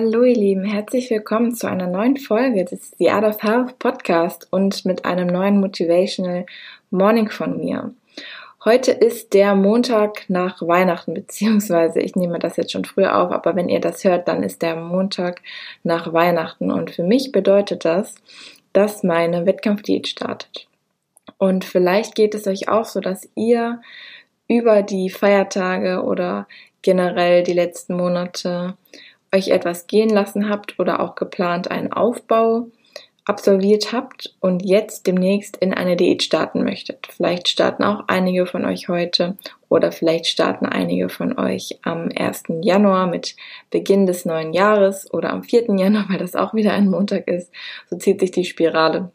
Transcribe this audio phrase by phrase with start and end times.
[0.00, 4.46] Hallo ihr Lieben, herzlich willkommen zu einer neuen Folge des The Art of Health Podcast
[4.52, 6.46] und mit einem neuen Motivational
[6.90, 7.92] Morning von mir.
[8.64, 13.56] Heute ist der Montag nach Weihnachten, beziehungsweise ich nehme das jetzt schon früher auf, aber
[13.56, 15.42] wenn ihr das hört, dann ist der Montag
[15.82, 18.14] nach Weihnachten und für mich bedeutet das,
[18.72, 20.68] dass meine Wettkampfdiät startet.
[21.38, 23.80] Und vielleicht geht es euch auch so, dass ihr
[24.46, 26.46] über die Feiertage oder
[26.82, 28.76] generell die letzten Monate
[29.34, 32.68] euch etwas gehen lassen habt oder auch geplant einen Aufbau
[33.28, 37.08] absolviert habt und jetzt demnächst in eine Diät starten möchtet.
[37.10, 39.36] Vielleicht starten auch einige von euch heute
[39.68, 42.44] oder vielleicht starten einige von euch am 1.
[42.62, 43.36] Januar mit
[43.70, 45.76] Beginn des neuen Jahres oder am 4.
[45.76, 47.52] Januar, weil das auch wieder ein Montag ist.
[47.90, 49.12] So zieht sich die Spirale.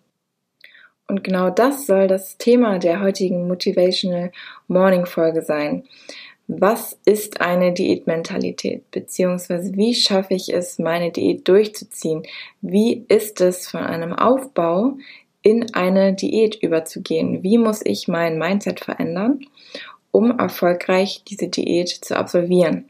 [1.07, 4.31] Und genau das soll das Thema der heutigen Motivational
[4.67, 5.83] Morning Folge sein
[6.47, 12.23] was ist eine Diätmentalität, beziehungsweise wie schaffe ich es, meine Diät durchzuziehen?
[12.61, 14.97] Wie ist es von einem Aufbau
[15.41, 17.43] in eine Diät überzugehen?
[17.43, 19.45] Wie muss ich mein Mindset verändern,
[20.11, 22.89] um erfolgreich diese Diät zu absolvieren?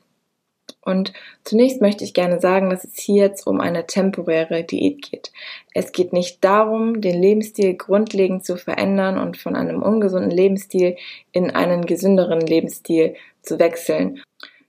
[0.86, 1.14] Und
[1.46, 5.32] zunächst möchte ich gerne sagen, dass es hier jetzt um eine temporäre Diät geht.
[5.74, 10.98] Es geht nicht darum, den Lebensstil grundlegend zu verändern und von einem ungesunden Lebensstil
[11.32, 14.22] in einen gesünderen Lebensstil zu wechseln,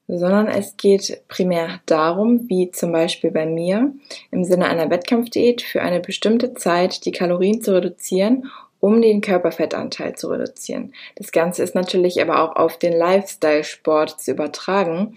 [0.07, 3.95] sondern es geht primär darum, wie zum Beispiel bei mir,
[4.31, 8.51] im Sinne einer Wettkampfdiät für eine bestimmte Zeit die Kalorien zu reduzieren
[8.85, 10.93] um den Körperfettanteil zu reduzieren.
[11.17, 15.17] Das Ganze ist natürlich aber auch auf den Lifestyle-Sport zu übertragen.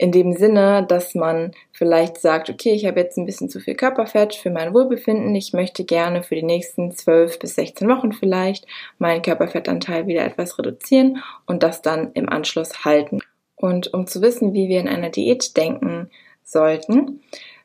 [0.00, 3.74] In dem Sinne, dass man vielleicht sagt, okay, ich habe jetzt ein bisschen zu viel
[3.74, 5.34] Körperfett für mein Wohlbefinden.
[5.34, 8.64] Ich möchte gerne für die nächsten 12 bis 16 Wochen vielleicht
[8.98, 13.18] meinen Körperfettanteil wieder etwas reduzieren und das dann im Anschluss halten.
[13.56, 16.10] Und um zu wissen, wie wir in einer Diät denken
[16.44, 17.20] sollten,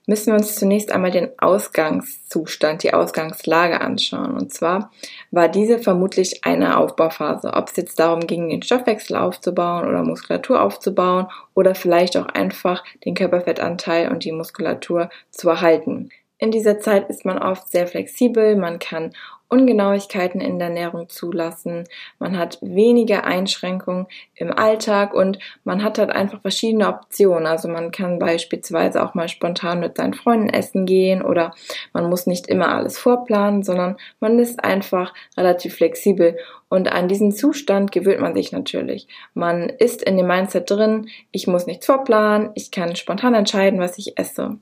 [0.06, 4.34] müssen wir uns zunächst einmal den Ausgangszustand, die Ausgangslage anschauen.
[4.34, 4.92] Und zwar
[5.32, 7.54] war diese vermutlich eine Aufbauphase.
[7.54, 12.84] Ob es jetzt darum ging, den Stoffwechsel aufzubauen oder Muskulatur aufzubauen oder vielleicht auch einfach
[13.06, 16.10] den Körperfettanteil und die Muskulatur zu erhalten.
[16.38, 19.14] In dieser Zeit ist man oft sehr flexibel, man kann
[19.54, 21.84] Ungenauigkeiten in der Ernährung zulassen,
[22.18, 27.46] man hat weniger Einschränkungen im Alltag und man hat halt einfach verschiedene Optionen.
[27.46, 31.54] Also man kann beispielsweise auch mal spontan mit seinen Freunden essen gehen oder
[31.94, 36.36] man muss nicht immer alles vorplanen, sondern man ist einfach relativ flexibel
[36.70, 39.08] und an diesen Zustand gewöhnt man sich natürlich.
[39.36, 44.00] Man ist in dem Mindset drin, ich muss nichts vorplanen, ich kann spontan entscheiden, was
[44.00, 44.58] ich esse.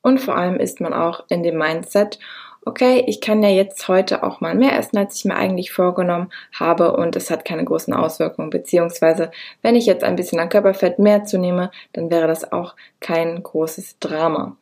[0.00, 2.18] Und vor allem ist man auch in dem Mindset,
[2.68, 6.30] okay, ich kann ja jetzt heute auch mal mehr essen, als ich mir eigentlich vorgenommen
[6.52, 8.50] habe und es hat keine großen Auswirkungen.
[8.50, 9.30] Beziehungsweise,
[9.62, 13.98] wenn ich jetzt ein bisschen an Körperfett mehr zunehme, dann wäre das auch kein großes
[14.00, 14.56] Drama.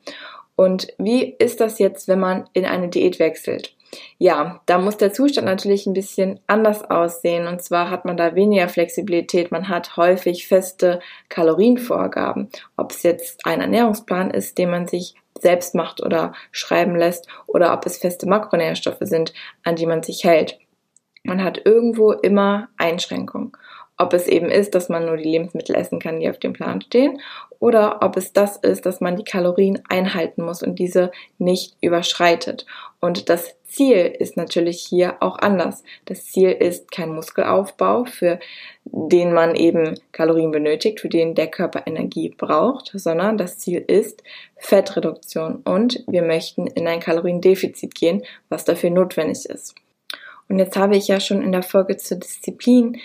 [0.54, 3.74] Und wie ist das jetzt, wenn man in eine Diät wechselt?
[4.18, 7.46] Ja, da muss der Zustand natürlich ein bisschen anders aussehen.
[7.46, 9.50] Und zwar hat man da weniger Flexibilität.
[9.50, 12.48] Man hat häufig feste Kalorienvorgaben.
[12.76, 17.72] Ob es jetzt ein Ernährungsplan ist, den man sich selbst macht oder schreiben lässt oder
[17.72, 19.32] ob es feste Makronährstoffe sind,
[19.64, 20.58] an die man sich hält.
[21.22, 23.52] Man hat irgendwo immer Einschränkungen.
[23.98, 26.82] Ob es eben ist, dass man nur die Lebensmittel essen kann, die auf dem Plan
[26.82, 27.20] stehen,
[27.58, 32.66] oder ob es das ist, dass man die Kalorien einhalten muss und diese nicht überschreitet.
[33.00, 35.82] Und das Ziel ist natürlich hier auch anders.
[36.04, 38.38] Das Ziel ist kein Muskelaufbau, für
[38.84, 44.22] den man eben Kalorien benötigt, für den der Körper Energie braucht, sondern das Ziel ist
[44.56, 49.74] Fettreduktion und wir möchten in ein Kaloriendefizit gehen, was dafür notwendig ist.
[50.48, 52.98] Und jetzt habe ich ja schon in der Folge zur Disziplin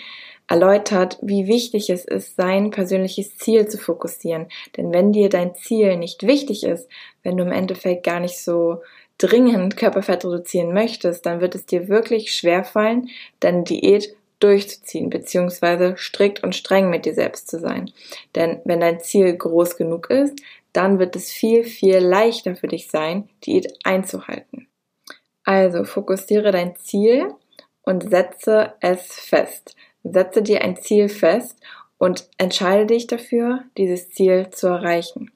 [0.48, 4.46] erläutert, wie wichtig es ist, sein persönliches Ziel zu fokussieren.
[4.76, 6.88] Denn wenn dir dein Ziel nicht wichtig ist,
[7.22, 8.82] wenn du im Endeffekt gar nicht so
[9.18, 13.08] dringend Körperfett reduzieren möchtest, dann wird es dir wirklich schwerfallen,
[13.40, 17.92] deine Diät durchzuziehen, beziehungsweise strikt und streng mit dir selbst zu sein.
[18.34, 20.40] Denn wenn dein Ziel groß genug ist,
[20.72, 24.66] dann wird es viel, viel leichter für dich sein, Diät einzuhalten.
[25.44, 27.34] Also fokussiere dein Ziel
[27.82, 29.76] und setze es fest.
[30.04, 31.58] Setze dir ein Ziel fest
[31.98, 35.30] und entscheide dich dafür, dieses Ziel zu erreichen.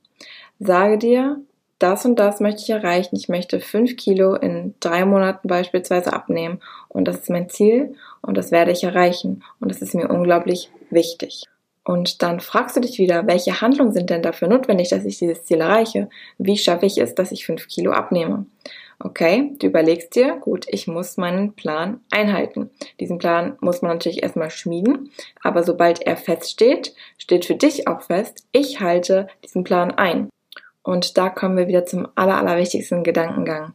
[0.59, 1.41] Sage dir,
[1.79, 3.17] das und das möchte ich erreichen.
[3.17, 6.61] Ich möchte fünf Kilo in drei Monaten beispielsweise abnehmen.
[6.89, 9.45] Und das ist mein Ziel und das werde ich erreichen.
[9.61, 11.45] Und das ist mir unglaublich wichtig.
[11.85, 15.45] Und dann fragst du dich wieder, welche Handlungen sind denn dafür notwendig, dass ich dieses
[15.45, 16.09] Ziel erreiche?
[16.39, 18.47] Wie schaffe ich es, dass ich fünf Kilo abnehme?
[18.99, 22.71] Okay, du überlegst dir, gut, ich muss meinen Plan einhalten.
[22.99, 25.11] Diesen Plan muss man natürlich erstmal schmieden,
[25.43, 30.31] aber sobald er feststeht, steht für dich auch fest, ich halte diesen Plan ein.
[30.83, 33.75] Und da kommen wir wieder zum aller, allerwichtigsten Gedankengang.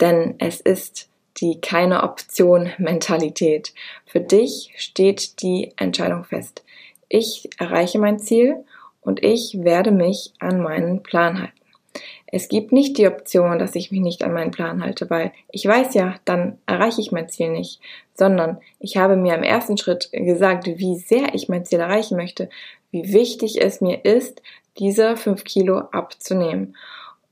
[0.00, 3.74] Denn es ist die keine Option Mentalität.
[4.06, 6.64] Für dich steht die Entscheidung fest.
[7.08, 8.64] Ich erreiche mein Ziel
[9.02, 11.65] und ich werde mich an meinen Plan halten.
[12.26, 15.66] Es gibt nicht die Option, dass ich mich nicht an meinen Plan halte, weil ich
[15.66, 17.80] weiß ja, dann erreiche ich mein Ziel nicht,
[18.14, 22.48] sondern ich habe mir im ersten Schritt gesagt, wie sehr ich mein Ziel erreichen möchte,
[22.90, 24.42] wie wichtig es mir ist,
[24.78, 26.76] diese fünf Kilo abzunehmen.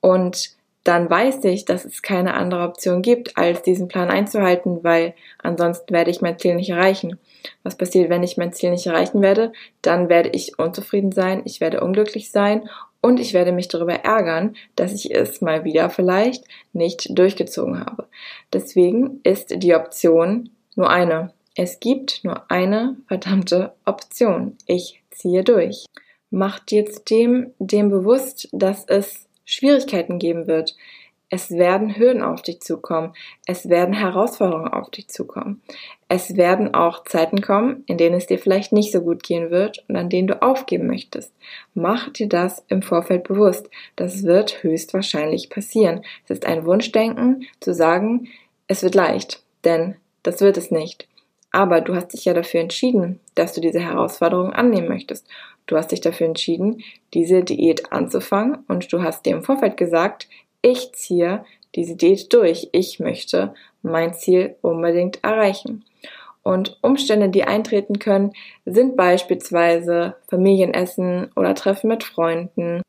[0.00, 0.54] Und
[0.84, 5.94] dann weiß ich, dass es keine andere Option gibt, als diesen Plan einzuhalten, weil ansonsten
[5.94, 7.18] werde ich mein Ziel nicht erreichen.
[7.62, 9.52] Was passiert, wenn ich mein Ziel nicht erreichen werde?
[9.80, 12.68] Dann werde ich unzufrieden sein, ich werde unglücklich sein
[13.04, 18.08] und ich werde mich darüber ärgern, dass ich es mal wieder vielleicht nicht durchgezogen habe.
[18.50, 21.34] Deswegen ist die Option nur eine.
[21.54, 24.56] Es gibt nur eine verdammte Option.
[24.64, 25.84] Ich ziehe durch.
[26.30, 30.74] Macht jetzt dem, dem bewusst, dass es Schwierigkeiten geben wird.
[31.30, 33.12] Es werden Hürden auf dich zukommen.
[33.46, 35.62] Es werden Herausforderungen auf dich zukommen.
[36.08, 39.84] Es werden auch Zeiten kommen, in denen es dir vielleicht nicht so gut gehen wird
[39.88, 41.32] und an denen du aufgeben möchtest.
[41.74, 43.68] Mach dir das im Vorfeld bewusst.
[43.96, 46.02] Das wird höchstwahrscheinlich passieren.
[46.24, 48.28] Es ist ein Wunschdenken zu sagen,
[48.68, 51.08] es wird leicht, denn das wird es nicht.
[51.50, 55.26] Aber du hast dich ja dafür entschieden, dass du diese Herausforderung annehmen möchtest.
[55.66, 56.82] Du hast dich dafür entschieden,
[57.14, 60.28] diese Diät anzufangen und du hast dir im Vorfeld gesagt,
[60.64, 61.44] ich ziehe
[61.74, 62.70] diese Diät durch.
[62.72, 65.84] Ich möchte mein Ziel unbedingt erreichen.
[66.42, 68.32] Und Umstände, die eintreten können,
[68.64, 72.82] sind beispielsweise Familienessen oder Treffen mit Freunden.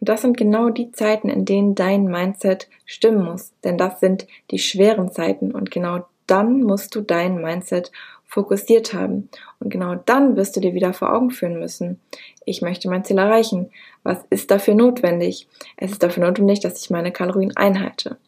[0.00, 3.52] Und das sind genau die Zeiten, in denen dein Mindset stimmen muss.
[3.62, 7.90] Denn das sind die schweren Zeiten und genau dann musst du dein Mindset
[8.28, 9.30] fokussiert haben.
[9.58, 11.98] Und genau dann wirst du dir wieder vor Augen führen müssen.
[12.44, 13.70] Ich möchte mein Ziel erreichen.
[14.04, 15.48] Was ist dafür notwendig?
[15.76, 18.18] Es ist dafür notwendig, dass ich meine Kalorien einhalte.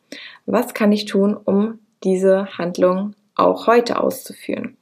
[0.46, 4.76] Was kann ich tun, um diese Handlung auch heute auszuführen?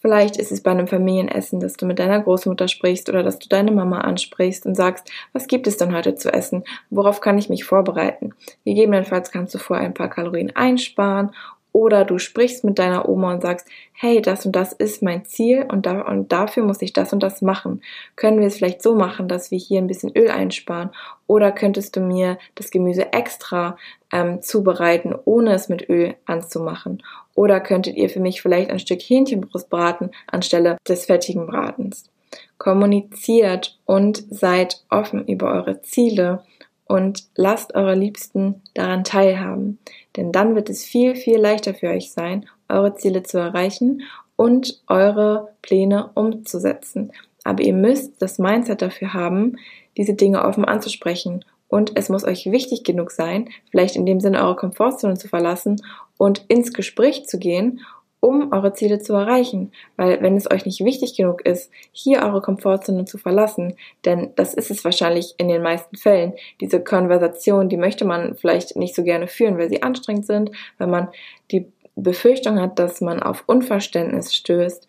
[0.00, 3.48] Vielleicht ist es bei einem Familienessen, dass du mit deiner Großmutter sprichst oder dass du
[3.48, 6.62] deine Mama ansprichst und sagst, was gibt es denn heute zu essen?
[6.88, 8.32] Worauf kann ich mich vorbereiten?
[8.64, 11.30] Gegebenenfalls kannst du vorher ein paar Kalorien einsparen
[11.72, 15.66] oder du sprichst mit deiner Oma und sagst, hey, das und das ist mein Ziel
[15.68, 17.82] und, da, und dafür muss ich das und das machen.
[18.16, 20.90] Können wir es vielleicht so machen, dass wir hier ein bisschen Öl einsparen?
[21.26, 23.76] Oder könntest du mir das Gemüse extra
[24.12, 27.02] ähm, zubereiten, ohne es mit Öl anzumachen?
[27.34, 32.10] Oder könntet ihr für mich vielleicht ein Stück Hähnchenbrust braten anstelle des fettigen Bratens?
[32.56, 36.42] Kommuniziert und seid offen über eure Ziele
[36.88, 39.78] und lasst eure Liebsten daran teilhaben.
[40.16, 44.02] Denn dann wird es viel, viel leichter für euch sein, eure Ziele zu erreichen
[44.36, 47.12] und eure Pläne umzusetzen.
[47.44, 49.56] Aber ihr müsst das Mindset dafür haben,
[49.96, 51.44] diese Dinge offen anzusprechen.
[51.68, 55.82] Und es muss euch wichtig genug sein, vielleicht in dem Sinne eure Komfortzone zu verlassen
[56.16, 57.80] und ins Gespräch zu gehen
[58.20, 59.72] um eure Ziele zu erreichen.
[59.96, 64.54] Weil wenn es euch nicht wichtig genug ist, hier eure Komfortzone zu verlassen, denn das
[64.54, 69.04] ist es wahrscheinlich in den meisten Fällen, diese Konversation, die möchte man vielleicht nicht so
[69.04, 71.08] gerne führen, weil sie anstrengend sind, weil man
[71.50, 74.86] die Befürchtung hat, dass man auf Unverständnis stößt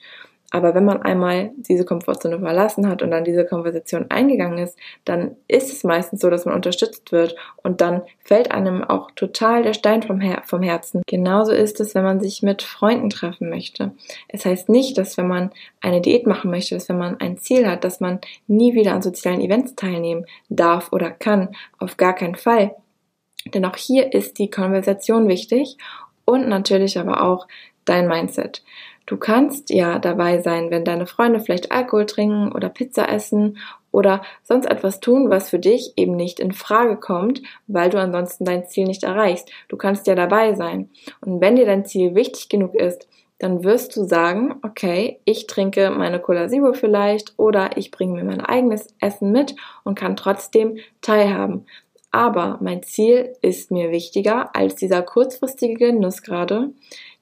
[0.52, 5.36] aber wenn man einmal diese Komfortzone verlassen hat und dann diese Konversation eingegangen ist, dann
[5.48, 9.74] ist es meistens so, dass man unterstützt wird und dann fällt einem auch total der
[9.74, 11.04] Stein vom, Her vom Herzen.
[11.06, 13.92] Genauso ist es, wenn man sich mit Freunden treffen möchte.
[14.28, 15.52] Es heißt nicht, dass wenn man
[15.82, 19.04] eine Diät machen möchte, dass wenn man ein Ziel hat, dass man nie wieder an
[19.04, 21.50] sozialen Events teilnehmen darf oder kann.
[21.78, 22.76] Auf gar keinen Fall.
[23.54, 25.78] Denn auch hier ist die Konversation wichtig
[26.26, 27.48] und natürlich aber auch
[27.90, 28.64] dein Mindset.
[29.06, 33.58] Du kannst ja dabei sein, wenn deine Freunde vielleicht Alkohol trinken oder Pizza essen
[33.92, 38.46] oder sonst etwas tun, was für dich eben nicht in Frage kommt, weil du ansonsten
[38.46, 39.50] dein Ziel nicht erreichst.
[39.68, 40.92] Du kannst ja dabei sein.
[41.22, 43.08] Und wenn dir dein Ziel wichtig genug ist,
[43.40, 48.26] dann wirst du sagen, okay, ich trinke meine Cola Zero vielleicht oder ich bringe mir
[48.26, 51.66] mein eigenes Essen mit und kann trotzdem teilhaben.
[52.12, 56.72] Aber mein Ziel ist mir wichtiger als dieser kurzfristige Genuss gerade,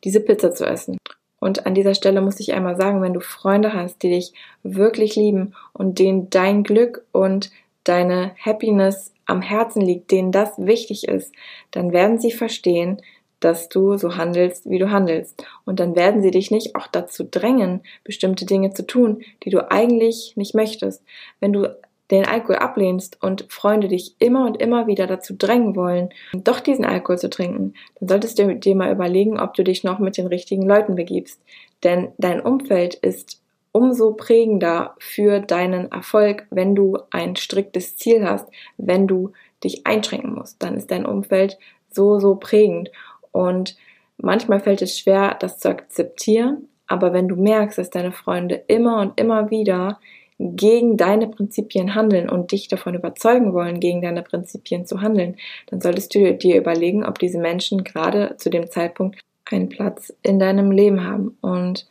[0.03, 0.97] diese Pizza zu essen.
[1.39, 5.15] Und an dieser Stelle muss ich einmal sagen, wenn du Freunde hast, die dich wirklich
[5.15, 7.51] lieben und denen dein Glück und
[7.83, 11.33] deine Happiness am Herzen liegt, denen das wichtig ist,
[11.71, 13.01] dann werden sie verstehen,
[13.39, 15.45] dass du so handelst, wie du handelst.
[15.65, 19.69] Und dann werden sie dich nicht auch dazu drängen, bestimmte Dinge zu tun, die du
[19.69, 21.03] eigentlich nicht möchtest.
[21.39, 21.77] Wenn du
[22.11, 26.85] den Alkohol ablehnst und Freunde dich immer und immer wieder dazu drängen wollen, doch diesen
[26.85, 30.27] Alkohol zu trinken, dann solltest du dir mal überlegen, ob du dich noch mit den
[30.27, 31.41] richtigen Leuten begibst.
[31.83, 38.47] Denn dein Umfeld ist umso prägender für deinen Erfolg, wenn du ein striktes Ziel hast,
[38.77, 39.33] wenn du
[39.63, 40.63] dich einschränken musst.
[40.63, 41.57] Dann ist dein Umfeld
[41.89, 42.91] so, so prägend.
[43.31, 43.77] Und
[44.17, 46.69] manchmal fällt es schwer, das zu akzeptieren.
[46.87, 49.99] Aber wenn du merkst, dass deine Freunde immer und immer wieder
[50.39, 55.81] gegen deine Prinzipien handeln und dich davon überzeugen wollen, gegen deine Prinzipien zu handeln, dann
[55.81, 60.71] solltest du dir überlegen, ob diese Menschen gerade zu dem Zeitpunkt einen Platz in deinem
[60.71, 61.37] Leben haben.
[61.41, 61.87] Und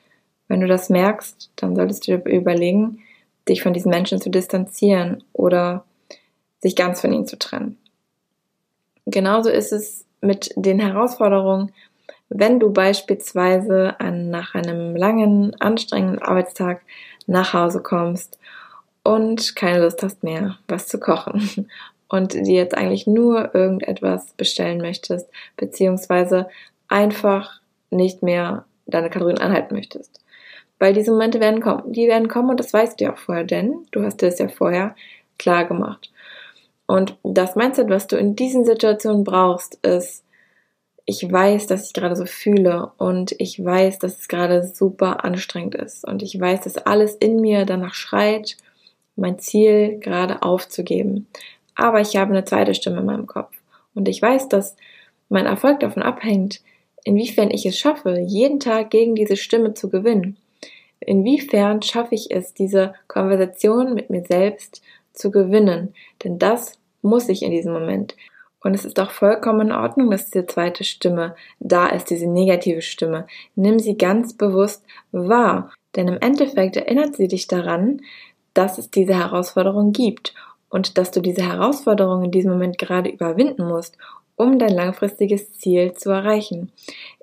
[0.49, 3.00] wenn du das merkst, dann solltest du dir überlegen,
[3.49, 5.85] dich von diesen Menschen zu distanzieren oder
[6.61, 7.79] sich ganz von ihnen zu trennen.
[9.07, 11.73] Genauso ist es mit den Herausforderungen,
[12.29, 16.83] wenn du beispielsweise an, nach einem langen, anstrengenden Arbeitstag
[17.26, 18.38] nach Hause kommst
[19.02, 21.68] und keine Lust hast mehr, was zu kochen
[22.09, 26.49] und dir jetzt eigentlich nur irgendetwas bestellen möchtest, beziehungsweise
[26.88, 30.21] einfach nicht mehr deine Kalorien anhalten möchtest.
[30.78, 31.92] Weil diese Momente werden kommen.
[31.92, 34.38] Die werden kommen und das weißt du ja auch vorher, denn du hast dir das
[34.38, 34.95] ja vorher
[35.38, 36.11] klar gemacht.
[36.87, 40.23] Und das Mindset, was du in diesen Situationen brauchst, ist,
[41.07, 45.77] ich weiß, dass ich gerade so fühle und ich weiß, dass es gerade super anstrengend
[45.77, 48.57] ist und ich weiß, dass alles in mir danach schreit,
[49.15, 51.29] mein Ziel gerade aufzugeben.
[51.77, 53.57] Aber ich habe eine zweite Stimme in meinem Kopf
[53.95, 54.77] und ich weiß, dass
[55.29, 56.61] mein Erfolg davon abhängt,
[57.05, 60.37] inwiefern ich es schaffe, jeden Tag gegen diese Stimme zu gewinnen.
[60.99, 64.83] Inwiefern schaffe ich es, diese Konversation mit mir selbst
[65.13, 65.95] zu gewinnen?
[66.25, 68.17] Denn das muss ich in diesem Moment.
[68.67, 72.83] Und es ist auch vollkommen in Ordnung, dass diese zweite Stimme da ist, diese negative
[72.83, 73.29] Stimme.
[73.55, 75.73] Nimm sie ganz bewusst wahr.
[75.95, 78.01] Denn im Endeffekt erinnert sie dich daran,
[78.55, 80.35] dass es diese Herausforderung gibt
[80.69, 83.99] und dass du diese Herausforderung in diesem Moment gerade überwinden musst,
[84.37, 86.71] um dein langfristiges Ziel zu erreichen.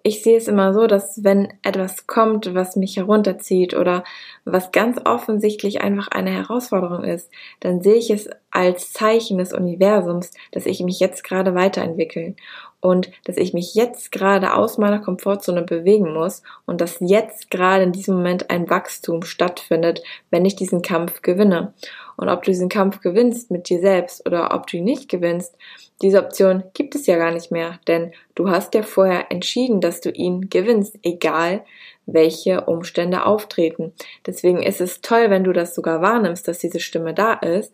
[0.02, 4.04] Ich sehe es immer so, dass wenn etwas kommt, was mich herunterzieht oder
[4.44, 10.32] was ganz offensichtlich einfach eine Herausforderung ist, dann sehe ich es als Zeichen des Universums,
[10.52, 12.36] dass ich mich jetzt gerade weiterentwickle
[12.82, 17.84] und dass ich mich jetzt gerade aus meiner Komfortzone bewegen muss und dass jetzt gerade
[17.84, 21.74] in diesem Moment ein Wachstum stattfindet, wenn ich diesen Kampf gewinne.
[22.18, 25.56] Und ob du diesen Kampf gewinnst mit dir selbst oder ob du ihn nicht gewinnst,
[26.02, 30.02] diese Option gibt es ja gar nicht mehr, denn du hast ja vorher entschieden, dass
[30.02, 31.64] du ihn gewinnst, egal
[32.06, 33.94] welche Umstände auftreten.
[34.26, 37.74] Deswegen ist es toll, wenn du das sogar wahrnimmst, dass diese Stimme da ist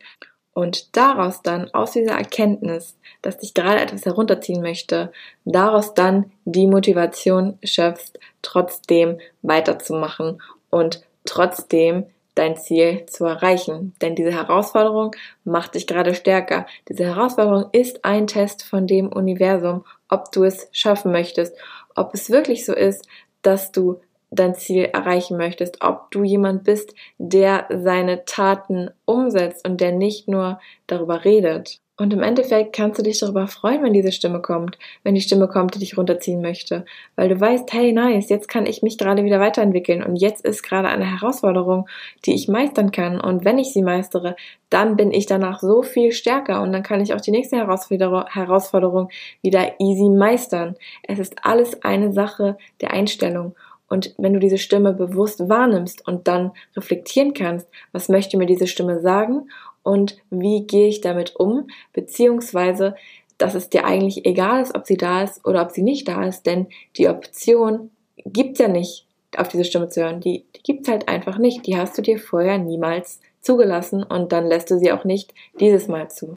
[0.53, 5.11] und daraus dann aus dieser Erkenntnis, dass dich gerade etwas herunterziehen möchte,
[5.45, 12.05] daraus dann die Motivation schöpfst, trotzdem weiterzumachen und trotzdem
[12.39, 13.93] dein Ziel zu erreichen.
[14.01, 16.65] Denn diese Herausforderung macht dich gerade stärker.
[16.87, 21.55] Diese Herausforderung ist ein Test von dem Universum, ob du es schaffen möchtest,
[21.95, 23.07] ob es wirklich so ist,
[23.41, 23.99] dass du
[24.31, 30.27] dein Ziel erreichen möchtest, ob du jemand bist, der seine Taten umsetzt und der nicht
[30.27, 31.79] nur darüber redet.
[31.99, 35.49] Und im Endeffekt kannst du dich darüber freuen, wenn diese Stimme kommt, wenn die Stimme
[35.49, 36.85] kommt, die dich runterziehen möchte,
[37.17, 40.63] weil du weißt, hey, nice, jetzt kann ich mich gerade wieder weiterentwickeln und jetzt ist
[40.63, 41.89] gerade eine Herausforderung,
[42.25, 43.19] die ich meistern kann.
[43.19, 44.37] Und wenn ich sie meistere,
[44.69, 49.09] dann bin ich danach so viel stärker und dann kann ich auch die nächste Herausforderung
[49.41, 50.77] wieder easy meistern.
[51.03, 53.55] Es ist alles eine Sache der Einstellung.
[53.89, 58.67] Und wenn du diese Stimme bewusst wahrnimmst und dann reflektieren kannst, was möchte mir diese
[58.67, 59.49] Stimme sagen
[59.89, 62.95] und wie gehe ich damit um, beziehungsweise,
[63.37, 66.25] dass es dir eigentlich egal ist, ob sie da ist oder ob sie nicht da
[66.25, 66.67] ist, denn
[66.97, 67.91] die Option
[68.25, 69.05] gibt ja nicht,
[69.37, 70.21] auf diese Stimme zu hören.
[70.21, 71.65] Die, die gibt's halt einfach nicht.
[71.67, 75.87] Die hast du dir vorher niemals zugelassen und dann lässt du sie auch nicht dieses
[75.87, 76.35] Mal zu.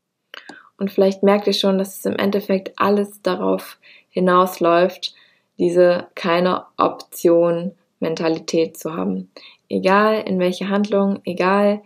[0.79, 3.79] Und vielleicht merkt ihr schon, dass es im Endeffekt alles darauf
[4.11, 5.15] hinausläuft,
[5.59, 9.31] diese keine Option Mentalität zu haben.
[9.69, 11.83] Egal in welche Handlung, egal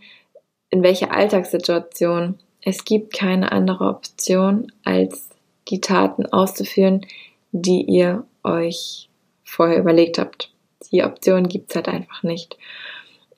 [0.71, 2.39] in welcher Alltagssituation.
[2.61, 5.29] Es gibt keine andere Option, als
[5.69, 7.07] die Taten auszuführen,
[7.53, 9.09] die ihr euch
[9.45, 10.53] vorher überlegt habt.
[10.93, 12.57] Die Option gibt's halt einfach nicht.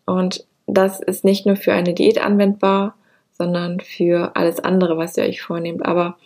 [0.06, 2.94] Und das ist nicht nur für eine Diät anwendbar,
[3.32, 5.86] sondern für alles andere, was ihr euch vornehmt.
[5.86, 6.18] Aber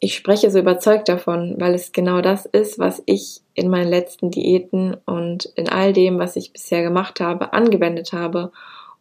[0.00, 4.30] ich spreche so überzeugt davon, weil es genau das ist, was ich in meinen letzten
[4.30, 8.50] Diäten und in all dem, was ich bisher gemacht habe, angewendet habe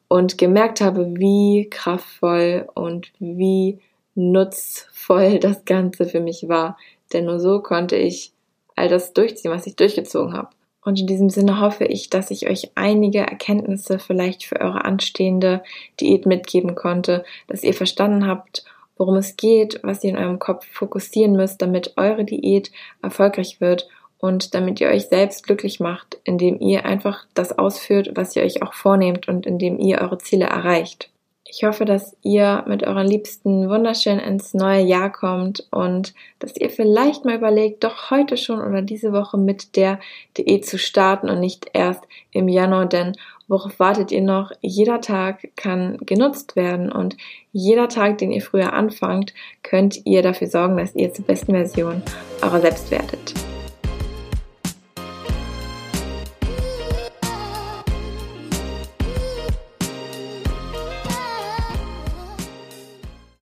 [0.09, 3.79] und gemerkt habe, wie kraftvoll und wie
[4.15, 6.77] nutzvoll das Ganze für mich war.
[7.13, 8.33] Denn nur so konnte ich
[8.75, 10.49] all das durchziehen, was ich durchgezogen habe.
[10.83, 15.61] Und in diesem Sinne hoffe ich, dass ich euch einige Erkenntnisse vielleicht für eure anstehende
[15.99, 18.63] Diät mitgeben konnte, dass ihr verstanden habt,
[18.97, 23.87] worum es geht, was ihr in eurem Kopf fokussieren müsst, damit eure Diät erfolgreich wird
[24.19, 28.61] und damit ihr euch selbst glücklich macht, indem ihr einfach das ausführt, was ihr euch
[28.61, 31.09] auch vornehmt und indem ihr eure Ziele erreicht.
[31.51, 36.69] Ich hoffe, dass ihr mit euren Liebsten wunderschön ins neue Jahr kommt und dass ihr
[36.69, 39.99] vielleicht mal überlegt, doch heute schon oder diese Woche mit der
[40.37, 43.15] Diät zu starten und nicht erst im Januar, denn
[43.47, 44.51] worauf wartet ihr noch?
[44.61, 47.17] Jeder Tag kann genutzt werden und
[47.51, 49.33] jeder Tag, den ihr früher anfangt,
[49.63, 52.03] könnt ihr dafür sorgen, dass ihr zur besten Version
[52.43, 53.33] eurer selbst werdet.